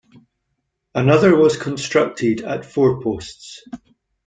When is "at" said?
2.41-2.61